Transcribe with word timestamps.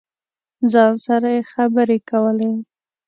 ځان 0.71 0.93
سره 1.05 1.27
یې 1.35 1.41
خبرې 1.51 1.97
کولې. 2.09 2.51